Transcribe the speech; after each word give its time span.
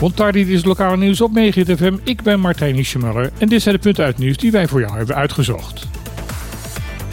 Bontardi, 0.00 0.44
dit 0.44 0.54
is 0.54 0.64
lokale 0.64 0.96
nieuws 0.96 1.20
op 1.20 1.32
Megahit 1.32 1.78
FM. 1.78 1.94
Ik 2.04 2.22
ben 2.22 2.40
Martijn 2.40 2.74
Hischemuller 2.74 3.30
en 3.38 3.48
dit 3.48 3.62
zijn 3.62 3.74
de 3.74 3.80
punten 3.80 4.04
uit 4.04 4.18
nieuws 4.18 4.36
die 4.36 4.50
wij 4.50 4.68
voor 4.68 4.80
jou 4.80 4.96
hebben 4.96 5.16
uitgezocht. 5.16 5.86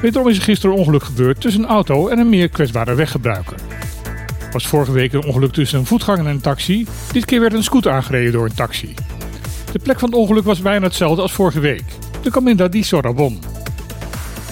Wederom 0.00 0.28
is 0.28 0.36
er 0.36 0.42
gisteren 0.42 0.76
ongeluk 0.76 1.02
gebeurd 1.02 1.40
tussen 1.40 1.62
een 1.62 1.68
auto 1.68 2.08
en 2.08 2.18
een 2.18 2.28
meer 2.28 2.48
kwetsbare 2.48 2.94
weggebruiker. 2.94 3.56
Er 4.38 4.52
was 4.52 4.66
vorige 4.66 4.92
week 4.92 5.12
een 5.12 5.24
ongeluk 5.24 5.52
tussen 5.52 5.78
een 5.78 5.86
voetganger 5.86 6.24
en 6.24 6.30
een 6.30 6.40
taxi. 6.40 6.86
Dit 7.12 7.24
keer 7.24 7.40
werd 7.40 7.52
een 7.52 7.62
scooter 7.62 7.92
aangereden 7.92 8.32
door 8.32 8.44
een 8.44 8.54
taxi. 8.54 8.94
De 9.72 9.78
plek 9.78 9.98
van 9.98 10.08
het 10.08 10.18
ongeluk 10.18 10.44
was 10.44 10.60
bijna 10.60 10.86
hetzelfde 10.86 11.22
als 11.22 11.32
vorige 11.32 11.60
week. 11.60 11.84
De 12.22 12.30
Caminda 12.30 12.68
di 12.68 12.82
Sorabon. 12.82 13.38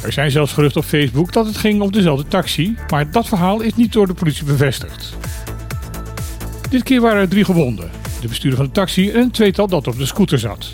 Er 0.02 0.12
zijn 0.12 0.30
zelfs 0.30 0.52
geruchten 0.52 0.80
op 0.80 0.86
Facebook 0.86 1.32
dat 1.32 1.46
het 1.46 1.57
ging 1.57 1.80
om 1.80 1.93
dezelfde 1.93 2.29
taxi, 2.29 2.77
maar 2.91 3.11
dat 3.11 3.27
verhaal 3.27 3.61
is 3.61 3.75
niet 3.75 3.93
door 3.93 4.07
de 4.07 4.14
politie 4.14 4.45
bevestigd. 4.45 5.16
Dit 6.75 6.83
keer 6.83 7.01
waren 7.01 7.21
er 7.21 7.29
drie 7.29 7.45
gewonden. 7.45 7.91
De 8.21 8.29
bestuurder 8.29 8.59
van 8.59 8.67
de 8.67 8.73
taxi 8.73 9.11
en 9.11 9.21
een 9.21 9.31
tweetal 9.31 9.69
dat 9.69 9.87
op 9.87 9.99
de 9.99 10.07
scooter 10.07 10.39
zat. 10.39 10.73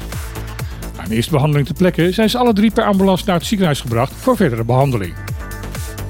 Na 0.96 1.04
een 1.04 1.10
eerste 1.10 1.30
behandeling 1.30 1.66
ter 1.66 1.74
plekke 1.76 2.12
zijn 2.12 2.30
ze 2.30 2.38
alle 2.38 2.52
drie 2.52 2.70
per 2.70 2.84
ambulance 2.84 3.24
naar 3.26 3.36
het 3.36 3.46
ziekenhuis 3.46 3.80
gebracht 3.80 4.12
voor 4.12 4.36
verdere 4.36 4.64
behandeling. 4.64 5.14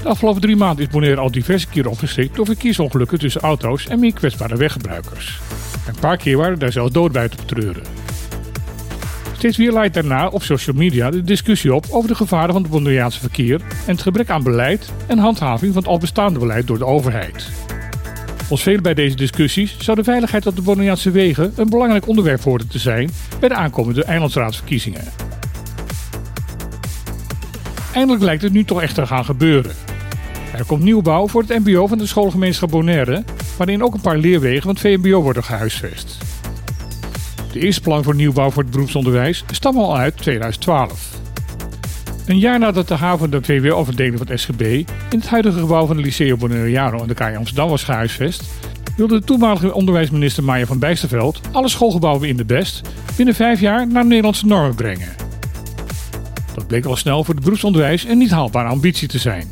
De 0.03 0.09
afgelopen 0.09 0.41
drie 0.41 0.57
maanden 0.57 0.85
is 0.85 0.91
Bonaire 0.91 1.21
al 1.21 1.31
diverse 1.31 1.67
keren 1.67 1.91
opgeschrikt 1.91 2.37
door 2.37 2.47
verkeersongelukken 2.47 3.19
tussen 3.19 3.41
auto's 3.41 3.87
en 3.87 4.01
meer 4.01 4.13
kwetsbare 4.13 4.57
weggebruikers. 4.57 5.41
Een 5.87 6.01
paar 6.01 6.17
keer 6.17 6.37
waren 6.37 6.59
daar 6.59 6.73
zelfs 6.73 6.93
dood 6.93 7.13
bij 7.13 7.29
te 7.29 7.37
betreuren. 7.37 7.83
Steeds 9.37 9.57
weer 9.57 9.73
leidt 9.73 9.95
daarna 9.95 10.29
op 10.29 10.43
social 10.43 10.77
media 10.77 11.11
de 11.11 11.23
discussie 11.23 11.75
op 11.75 11.87
over 11.91 12.09
de 12.09 12.15
gevaren 12.15 12.53
van 12.53 12.63
het 12.63 12.71
Bonaireaanse 12.71 13.21
verkeer 13.21 13.61
en 13.61 13.93
het 13.93 14.03
gebrek 14.03 14.31
aan 14.31 14.43
beleid 14.43 14.93
en 15.07 15.19
handhaving 15.19 15.73
van 15.73 15.83
het 15.83 15.91
al 15.91 15.99
bestaande 15.99 16.39
beleid 16.39 16.67
door 16.67 16.79
de 16.79 16.87
overheid. 16.87 17.70
Volgens 18.51 18.71
velen 18.71 18.85
bij 18.85 19.05
deze 19.05 19.17
discussies 19.17 19.77
zou 19.79 19.97
de 19.97 20.05
veiligheid 20.05 20.47
op 20.47 20.57
de 20.57 20.63
Bonaireaanse 20.63 21.11
wegen 21.11 21.53
een 21.57 21.71
belangrijk 21.71 22.09
onderwerp 22.09 22.43
worden 22.43 22.69
te 22.69 22.79
zijn 22.79 23.11
bij 23.41 23.49
de 23.49 23.55
aankomende 23.55 24.05
eilandsraadsverkiezingen. 24.05 25.05
Eindelijk 27.95 28.23
lijkt 28.25 28.43
het 28.43 28.53
nu 28.53 28.65
toch 28.65 28.83
echt 28.83 28.95
te 28.95 29.07
gaan 29.07 29.25
gebeuren. 29.25 29.75
Er 30.57 30.65
komt 30.65 30.83
nieuwbouw 30.83 31.29
voor 31.29 31.45
het 31.47 31.65
mbo 31.65 31.87
van 31.87 31.99
de 31.99 32.07
schoolgemeenschap 32.07 32.71
Bonaire, 32.71 33.25
waarin 33.57 33.83
ook 33.83 33.95
een 33.95 34.01
paar 34.01 34.19
leerwegen 34.19 34.63
van 34.63 34.71
het 34.71 34.81
VMBO 34.81 35.23
worden 35.23 35.45
gehuisvest. 35.45 36.19
De 37.53 37.61
eerste 37.61 37.81
plan 37.81 38.03
voor 38.03 38.15
nieuwbouw 38.15 38.51
voor 38.51 38.63
het 38.63 38.73
beroepsonderwijs 38.73 39.45
stammen 39.51 39.83
al 39.83 39.97
uit 39.97 40.17
2012. 40.17 41.21
Een 42.31 42.39
jaar 42.39 42.59
nadat 42.59 42.89
de 42.89 42.95
haven 42.95 43.31
de 43.31 43.43
VWO-afdeling 43.43 44.19
van 44.19 44.27
het 44.27 44.41
SGB 44.41 44.61
in 45.11 45.19
het 45.19 45.29
huidige 45.29 45.59
gebouw 45.59 45.87
van 45.87 45.97
de 45.97 46.03
Liceo 46.03 46.37
Bonaireano 46.37 47.03
in 47.03 47.09
de 47.09 47.15
KI 47.15 47.37
Amsterdam 47.37 47.69
was 47.69 47.85
gehuisvest, 47.85 48.43
wilde 48.97 49.19
de 49.19 49.25
toenmalige 49.25 49.75
onderwijsminister 49.75 50.45
Maya 50.45 50.67
van 50.67 50.79
Bijsterveld 50.79 51.41
alle 51.53 51.69
schoolgebouwen 51.69 52.29
in 52.29 52.37
de 52.37 52.45
Best 52.45 52.89
binnen 53.17 53.35
vijf 53.35 53.61
jaar 53.61 53.87
naar 53.87 54.07
Nederlandse 54.07 54.47
normen 54.47 54.75
brengen. 54.75 55.09
Dat 56.55 56.67
bleek 56.67 56.85
al 56.85 56.97
snel 56.97 57.25
voor 57.25 57.35
het 57.35 57.43
beroepsonderwijs 57.43 58.05
een 58.05 58.19
niet 58.19 58.31
haalbare 58.31 58.69
ambitie 58.69 59.09
te 59.09 59.19
zijn. 59.19 59.51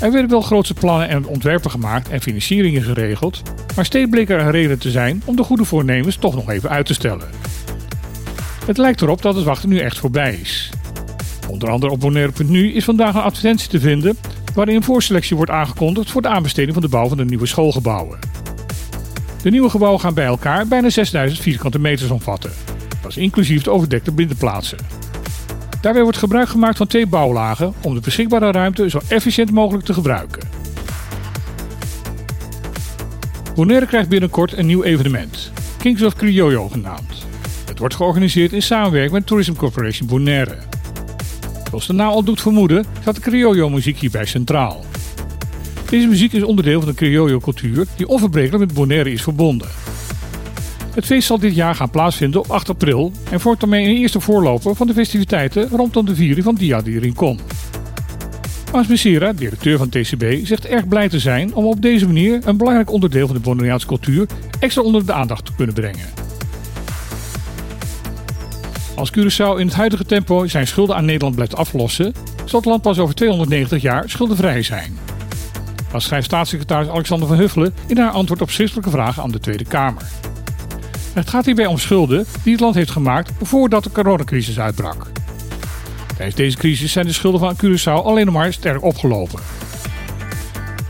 Er 0.00 0.12
werden 0.12 0.30
wel 0.30 0.40
grootse 0.40 0.74
plannen 0.74 1.08
en 1.08 1.26
ontwerpen 1.26 1.70
gemaakt 1.70 2.08
en 2.08 2.20
financieringen 2.20 2.82
geregeld, 2.82 3.42
maar 3.76 3.84
steeds 3.84 4.10
bleek 4.10 4.30
er 4.30 4.40
een 4.40 4.50
reden 4.50 4.78
te 4.78 4.90
zijn 4.90 5.22
om 5.24 5.36
de 5.36 5.42
goede 5.42 5.64
voornemens 5.64 6.16
toch 6.16 6.34
nog 6.34 6.50
even 6.50 6.70
uit 6.70 6.86
te 6.86 6.94
stellen. 6.94 7.28
Het 8.66 8.78
lijkt 8.78 9.02
erop 9.02 9.22
dat 9.22 9.34
het 9.34 9.44
wachten 9.44 9.68
nu 9.68 9.78
echt 9.78 9.98
voorbij 9.98 10.34
is. 10.34 10.70
Onder 11.48 11.70
andere 11.70 11.92
op 11.92 12.00
Bonaire.nu 12.00 12.72
is 12.72 12.84
vandaag 12.84 13.14
een 13.14 13.20
advertentie 13.20 13.68
te 13.68 13.80
vinden 13.80 14.18
waarin 14.54 14.76
een 14.76 14.82
voorselectie 14.82 15.36
wordt 15.36 15.50
aangekondigd 15.50 16.10
voor 16.10 16.22
de 16.22 16.28
aanbesteding 16.28 16.72
van 16.72 16.82
de 16.82 16.88
bouw 16.88 17.08
van 17.08 17.16
de 17.16 17.24
nieuwe 17.24 17.46
schoolgebouwen. 17.46 18.18
De 19.42 19.50
nieuwe 19.50 19.70
gebouwen 19.70 20.00
gaan 20.00 20.14
bij 20.14 20.24
elkaar 20.24 20.66
bijna 20.66 20.90
6000 20.90 21.40
vierkante 21.40 21.78
meters 21.78 22.10
omvatten. 22.10 22.52
Dat 23.02 23.10
is 23.10 23.16
inclusief 23.16 23.62
de 23.62 23.70
overdekte 23.70 24.12
binnenplaatsen. 24.12 24.78
Daarbij 25.80 26.02
wordt 26.02 26.18
gebruik 26.18 26.48
gemaakt 26.48 26.76
van 26.76 26.86
twee 26.86 27.06
bouwlagen 27.06 27.74
om 27.82 27.94
de 27.94 28.00
beschikbare 28.00 28.50
ruimte 28.50 28.90
zo 28.90 29.00
efficiënt 29.08 29.50
mogelijk 29.50 29.84
te 29.84 29.94
gebruiken. 29.94 30.48
Bonaire 33.54 33.86
krijgt 33.86 34.08
binnenkort 34.08 34.58
een 34.58 34.66
nieuw 34.66 34.82
evenement, 34.82 35.52
Kings 35.78 36.02
of 36.02 36.14
Criollo 36.14 36.68
genaamd. 36.68 37.26
Het 37.66 37.78
wordt 37.78 37.94
georganiseerd 37.94 38.52
in 38.52 38.62
samenwerking 38.62 39.12
met 39.12 39.26
Tourism 39.26 39.54
Corporation 39.54 40.08
Bonaire. 40.08 40.56
Zoals 41.82 41.98
de 41.98 42.02
al 42.02 42.22
doet 42.22 42.40
vermoeden, 42.40 42.84
staat 43.00 43.14
de 43.14 43.20
Criollo-muziek 43.20 43.98
hierbij 43.98 44.24
centraal. 44.24 44.84
Deze 45.90 46.06
muziek 46.06 46.32
is 46.32 46.42
onderdeel 46.42 46.80
van 46.80 46.88
de 46.88 46.94
Criollo-cultuur 46.94 47.86
die 47.96 48.08
onverbrekelijk 48.08 48.64
met 48.64 48.74
Bonaire 48.74 49.12
is 49.12 49.22
verbonden. 49.22 49.68
Het 50.94 51.04
feest 51.04 51.26
zal 51.26 51.38
dit 51.38 51.54
jaar 51.54 51.74
gaan 51.74 51.90
plaatsvinden 51.90 52.40
op 52.40 52.50
8 52.50 52.68
april 52.68 53.12
en 53.30 53.40
vormt 53.40 53.60
daarmee 53.60 53.88
een 53.88 53.96
eerste 53.96 54.20
voorloper 54.20 54.74
van 54.74 54.86
de 54.86 54.92
festiviteiten 54.92 55.68
rondom 55.68 56.06
de 56.06 56.14
viering 56.14 56.44
van 56.44 56.54
Dia 56.54 56.82
de 56.82 56.98
Rincon. 56.98 57.40
Mas 58.72 58.86
Becerra, 58.86 59.32
directeur 59.32 59.78
van 59.78 59.88
TCB, 59.88 60.46
zegt 60.46 60.66
erg 60.66 60.88
blij 60.88 61.08
te 61.08 61.18
zijn 61.18 61.54
om 61.54 61.64
op 61.64 61.82
deze 61.82 62.06
manier 62.06 62.40
een 62.44 62.56
belangrijk 62.56 62.90
onderdeel 62.90 63.26
van 63.26 63.36
de 63.36 63.42
Bonaireaanse 63.42 63.86
cultuur 63.86 64.26
extra 64.60 64.82
onder 64.82 65.06
de 65.06 65.12
aandacht 65.12 65.44
te 65.44 65.54
kunnen 65.56 65.74
brengen. 65.74 66.25
Als 68.96 69.10
Curaçao 69.10 69.58
in 69.58 69.66
het 69.66 69.74
huidige 69.74 70.04
tempo 70.04 70.46
zijn 70.46 70.66
schulden 70.66 70.96
aan 70.96 71.04
Nederland 71.04 71.34
blijft 71.34 71.56
aflossen, 71.56 72.14
zal 72.44 72.60
het 72.60 72.68
land 72.68 72.82
pas 72.82 72.98
over 72.98 73.14
290 73.14 73.82
jaar 73.82 74.04
schuldenvrij 74.10 74.62
zijn. 74.62 74.98
Dat 75.92 76.02
schrijft 76.02 76.26
staatssecretaris 76.26 76.88
Alexander 76.88 77.28
van 77.28 77.36
Huffelen 77.36 77.74
in 77.86 77.98
haar 77.98 78.10
antwoord 78.10 78.42
op 78.42 78.50
schriftelijke 78.50 78.90
vragen 78.90 79.22
aan 79.22 79.30
de 79.30 79.40
Tweede 79.40 79.64
Kamer. 79.64 80.02
Het 81.12 81.28
gaat 81.28 81.44
hierbij 81.44 81.66
om 81.66 81.78
schulden 81.78 82.26
die 82.42 82.52
het 82.52 82.60
land 82.60 82.74
heeft 82.74 82.90
gemaakt 82.90 83.32
voordat 83.42 83.84
de 83.84 83.92
coronacrisis 83.92 84.58
uitbrak. 84.58 85.06
Tijdens 86.16 86.36
deze 86.36 86.56
crisis 86.56 86.92
zijn 86.92 87.06
de 87.06 87.12
schulden 87.12 87.40
van 87.40 87.56
Curaçao 87.56 88.04
alleen 88.04 88.32
maar 88.32 88.52
sterk 88.52 88.82
opgelopen. 88.82 89.40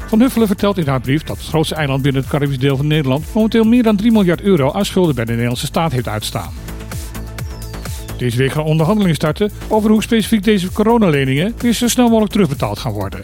Van 0.06 0.20
Huffelen 0.20 0.46
vertelt 0.46 0.78
in 0.78 0.88
haar 0.88 1.00
brief 1.00 1.22
dat 1.22 1.36
het 1.36 1.46
grootste 1.46 1.74
eiland 1.74 2.02
binnen 2.02 2.22
het 2.22 2.30
Caribisch 2.30 2.58
deel 2.58 2.76
van 2.76 2.86
Nederland 2.86 3.24
momenteel 3.34 3.64
meer 3.64 3.82
dan 3.82 3.96
3 3.96 4.12
miljard 4.12 4.40
euro 4.40 4.72
aan 4.72 4.84
schulden 4.84 5.14
bij 5.14 5.24
de 5.24 5.30
Nederlandse 5.30 5.66
staat 5.66 5.92
heeft 5.92 6.08
uitstaan. 6.08 6.65
Deze 8.16 8.36
week 8.36 8.52
gaan 8.52 8.64
onderhandelingen 8.64 9.16
starten 9.16 9.50
over 9.68 9.90
hoe 9.90 10.02
specifiek 10.02 10.44
deze 10.44 10.72
coronaleningen 10.72 11.54
weer 11.58 11.72
zo 11.72 11.88
snel 11.88 12.08
mogelijk 12.08 12.32
terugbetaald 12.32 12.78
gaan 12.78 12.92
worden. 12.92 13.20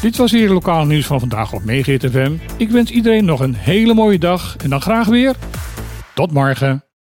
Dit 0.00 0.16
was 0.16 0.32
weer 0.32 0.42
het 0.42 0.50
lokale 0.50 0.86
nieuws 0.86 1.06
van 1.06 1.20
vandaag 1.20 1.52
op 1.52 1.64
Megahit 1.64 2.10
FM. 2.10 2.32
Ik 2.56 2.70
wens 2.70 2.90
iedereen 2.90 3.24
nog 3.24 3.40
een 3.40 3.54
hele 3.54 3.94
mooie 3.94 4.18
dag 4.18 4.56
en 4.56 4.70
dan 4.70 4.80
graag 4.80 5.06
weer 5.06 5.34
tot 6.14 6.32
morgen. 6.32 6.91